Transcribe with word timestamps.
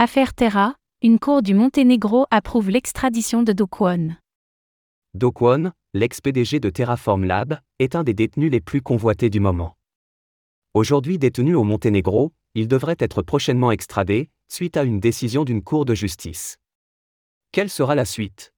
Affaire 0.00 0.32
Terra, 0.32 0.76
une 1.02 1.18
cour 1.18 1.42
du 1.42 1.54
Monténégro 1.54 2.26
approuve 2.30 2.70
l'extradition 2.70 3.42
de 3.42 3.52
Do 3.52 3.66
Kwon. 3.66 4.14
Do 5.14 5.32
Kwon, 5.32 5.72
l'ex-PDG 5.92 6.60
de 6.60 6.70
Terraform 6.70 7.24
Lab, 7.24 7.58
est 7.80 7.96
un 7.96 8.04
des 8.04 8.14
détenus 8.14 8.52
les 8.52 8.60
plus 8.60 8.80
convoités 8.80 9.28
du 9.28 9.40
moment. 9.40 9.76
Aujourd'hui 10.72 11.18
détenu 11.18 11.56
au 11.56 11.64
Monténégro, 11.64 12.32
il 12.54 12.68
devrait 12.68 12.94
être 13.00 13.22
prochainement 13.22 13.72
extradé, 13.72 14.30
suite 14.46 14.76
à 14.76 14.84
une 14.84 15.00
décision 15.00 15.42
d'une 15.42 15.64
cour 15.64 15.84
de 15.84 15.96
justice. 15.96 16.58
Quelle 17.50 17.68
sera 17.68 17.96
la 17.96 18.04
suite? 18.04 18.52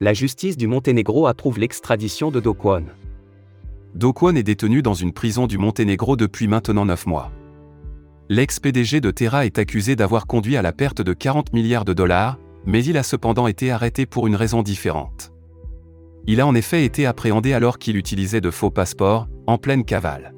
La 0.00 0.14
justice 0.14 0.56
du 0.56 0.68
Monténégro 0.68 1.26
approuve 1.26 1.58
l'extradition 1.58 2.30
de 2.30 2.40
Do 2.40 2.54
Kwon. 3.94 3.98
Do 3.98 4.12
Kwon 4.12 4.34
est 4.36 4.42
détenu 4.42 4.82
dans 4.82 4.94
une 4.94 5.12
prison 5.12 5.46
du 5.46 5.58
Monténégro 5.58 6.16
depuis 6.16 6.48
maintenant 6.48 6.84
9 6.84 7.06
mois. 7.06 7.32
L'ex-PDG 8.28 9.00
de 9.00 9.10
Terra 9.10 9.46
est 9.46 9.58
accusé 9.58 9.96
d'avoir 9.96 10.26
conduit 10.26 10.56
à 10.56 10.62
la 10.62 10.72
perte 10.72 11.02
de 11.02 11.12
40 11.12 11.52
milliards 11.52 11.84
de 11.84 11.92
dollars, 11.92 12.38
mais 12.66 12.84
il 12.84 12.96
a 12.96 13.02
cependant 13.02 13.46
été 13.46 13.70
arrêté 13.70 14.06
pour 14.06 14.26
une 14.26 14.36
raison 14.36 14.62
différente. 14.62 15.32
Il 16.26 16.40
a 16.40 16.46
en 16.46 16.54
effet 16.54 16.84
été 16.84 17.04
appréhendé 17.06 17.52
alors 17.52 17.78
qu'il 17.78 17.96
utilisait 17.96 18.40
de 18.40 18.50
faux 18.50 18.70
passeports, 18.70 19.28
en 19.46 19.58
pleine 19.58 19.84
cavale. 19.84 20.34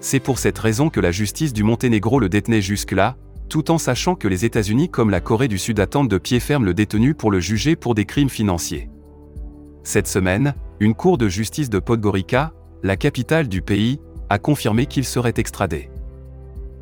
C'est 0.00 0.20
pour 0.20 0.38
cette 0.38 0.58
raison 0.58 0.88
que 0.88 1.00
la 1.00 1.10
justice 1.10 1.52
du 1.52 1.62
Monténégro 1.62 2.18
le 2.18 2.28
détenait 2.28 2.62
jusque-là, 2.62 3.16
tout 3.48 3.70
en 3.70 3.78
sachant 3.78 4.14
que 4.14 4.28
les 4.28 4.44
États-Unis 4.44 4.88
comme 4.88 5.10
la 5.10 5.20
Corée 5.20 5.48
du 5.48 5.58
Sud 5.58 5.78
attendent 5.80 6.10
de 6.10 6.18
pied 6.18 6.40
ferme 6.40 6.64
le 6.64 6.74
détenu 6.74 7.14
pour 7.14 7.30
le 7.30 7.40
juger 7.40 7.76
pour 7.76 7.94
des 7.94 8.06
crimes 8.06 8.30
financiers. 8.30 8.88
Cette 9.86 10.08
semaine, 10.08 10.52
une 10.80 10.96
cour 10.96 11.16
de 11.16 11.28
justice 11.28 11.70
de 11.70 11.78
Podgorica, 11.78 12.52
la 12.82 12.96
capitale 12.96 13.46
du 13.46 13.62
pays, 13.62 14.00
a 14.28 14.40
confirmé 14.40 14.86
qu'il 14.86 15.04
serait 15.04 15.34
extradé. 15.36 15.90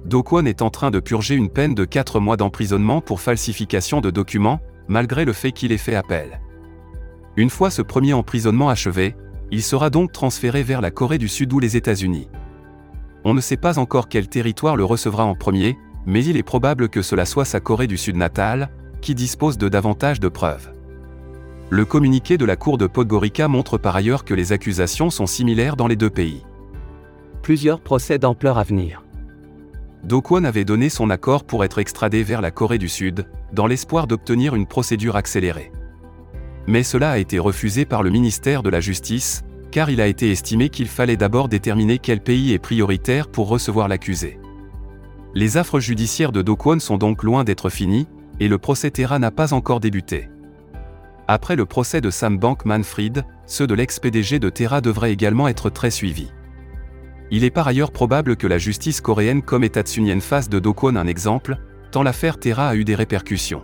Do 0.07 0.23
Kwon 0.23 0.47
est 0.47 0.63
en 0.63 0.71
train 0.71 0.91
de 0.91 1.01
purger 1.01 1.35
une 1.35 1.51
peine 1.51 1.75
de 1.75 1.85
4 1.85 2.19
mois 2.19 2.39
d'emprisonnement 2.39 3.03
pour 3.03 3.21
falsification 3.21 4.01
de 4.01 4.11
documents, 4.11 4.59
malgré 4.89 5.27
le 5.27 5.35
fait 5.35 5.53
qu'il 5.53 5.71
ait 5.71 5.77
fait 5.77 5.95
appel. 5.95 6.41
Une 7.37 7.51
fois 7.51 7.71
ce 7.71 7.83
premier 7.83 8.15
emprisonnement 8.15 8.71
achevé, 8.71 9.15
il 9.51 9.63
sera 9.63 9.91
donc 9.91 10.11
transféré 10.11 10.63
vers 10.63 10.81
la 10.81 10.91
Corée 10.91 11.19
du 11.19 11.29
Sud 11.29 11.53
ou 11.53 11.61
les 11.61 11.77
États-Unis. 11.77 12.31
On 13.23 13.35
ne 13.35 13.43
sait 13.43 13.59
pas 13.59 13.79
encore 13.79 14.09
quel 14.09 14.29
territoire 14.29 14.77
le 14.77 14.85
recevra 14.87 15.27
en 15.27 15.35
premier, 15.35 15.77
mais 16.07 16.25
il 16.25 16.39
est 16.39 16.43
probable 16.43 16.89
que 16.89 17.03
cela 17.03 17.27
soit 17.27 17.45
sa 17.45 17.61
Corée 17.61 17.87
du 17.87 17.99
Sud 17.99 18.17
natale, 18.17 18.71
qui 19.03 19.15
dispose 19.15 19.59
de 19.59 19.69
davantage 19.69 20.21
de 20.21 20.29
preuves. 20.29 20.74
Le 21.75 21.85
communiqué 21.85 22.39
de 22.39 22.45
la 22.45 22.55
Cour 22.55 22.79
de 22.79 22.87
Podgorica 22.87 23.49
montre 23.49 23.79
par 23.79 23.97
ailleurs 23.97 24.25
que 24.25 24.33
les 24.33 24.53
accusations 24.53 25.11
sont 25.11 25.27
similaires 25.27 25.75
dans 25.75 25.89
les 25.89 25.97
deux 25.97 26.09
pays. 26.09 26.47
Plusieurs 27.43 27.81
procès 27.81 28.17
d'ampleur 28.17 28.59
à 28.59 28.63
venir. 28.63 29.03
Do 30.05 30.23
Kwon 30.23 30.45
avait 30.45 30.65
donné 30.65 30.89
son 30.89 31.11
accord 31.11 31.43
pour 31.43 31.65
être 31.65 31.81
extradé 31.81 32.23
vers 32.23 32.43
la 32.43 32.53
Corée 32.53 32.79
du 32.79 32.89
Sud, 32.89 33.27
dans 33.53 33.67
l'espoir 33.67 34.07
d'obtenir 34.07 34.55
une 34.55 34.69
procédure 34.69 35.17
accélérée. 35.17 35.73
Mais 36.69 36.85
cela 36.85 37.11
a 37.11 37.19
été 37.19 37.41
refusé 37.41 37.85
par 37.85 38.05
le 38.05 38.11
ministère 38.11 38.63
de 38.63 38.71
la 38.71 38.79
Justice, 38.79 39.43
car 39.73 39.91
il 39.91 40.01
a 40.01 40.07
été 40.07 40.31
estimé 40.31 40.69
qu'il 40.69 40.87
fallait 40.87 41.17
d'abord 41.17 41.49
déterminer 41.49 41.99
quel 41.99 42.21
pays 42.21 42.53
est 42.53 42.61
prioritaire 42.61 43.27
pour 43.27 43.49
recevoir 43.49 43.89
l'accusé. 43.89 44.39
Les 45.35 45.57
affres 45.57 45.81
judiciaires 45.81 46.31
de 46.31 46.43
Do 46.43 46.55
Kwon 46.55 46.79
sont 46.79 46.99
donc 46.99 47.25
loin 47.25 47.43
d'être 47.43 47.69
finies, 47.69 48.07
et 48.39 48.47
le 48.47 48.59
procès 48.59 48.93
Terra 48.93 49.19
n'a 49.19 49.33
pas 49.33 49.53
encore 49.53 49.81
débuté. 49.81 50.29
Après 51.27 51.57
le 51.57 51.65
procès 51.65 52.01
de 52.01 52.11
Sam 52.11 52.39
Bank-Manfred, 52.39 53.25
ceux 53.47 53.67
de 53.67 53.75
l'ex-PDG 53.75 54.39
de 54.39 54.51
Terra 54.51 54.81
devraient 54.81 55.13
également 55.13 55.49
être 55.49 55.71
très 55.71 55.91
suivis. 55.91 56.31
Il 57.31 57.45
est 57.45 57.51
par 57.51 57.67
ailleurs 57.67 57.93
probable 57.93 58.37
que 58.37 58.47
la 58.47 58.59
justice 58.59 59.01
coréenne 59.01 59.43
comme 59.43 59.65
Etatsunien 59.65 60.21
fasse 60.21 60.51
de 60.51 60.59
Do 60.59 60.75
Kwon 60.75 60.97
un 60.97 61.07
exemple, 61.07 61.57
tant 61.91 62.03
l'affaire 62.03 62.39
Terra 62.39 62.69
a 62.69 62.75
eu 62.75 62.85
des 62.85 62.95
répercussions. 62.95 63.63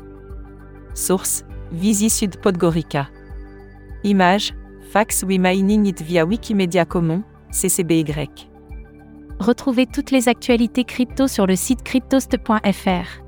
Source 0.95 1.45
Visi 1.73 2.11
Sud 2.11 2.41
Podgorica. 2.41 3.09
Image 4.05 4.55
Fax 4.91 5.23
We 5.23 5.39
Mining 5.39 5.87
It 5.87 6.03
via 6.03 6.25
Wikimedia 6.25 6.85
Commons, 6.85 7.23
CCBY. 7.53 8.05
Retrouvez 9.39 9.87
toutes 9.87 10.11
les 10.11 10.29
actualités 10.29 10.85
crypto 10.85 11.29
sur 11.29 11.47
le 11.47 11.55
site 11.55 11.83
cryptost.fr. 11.83 13.23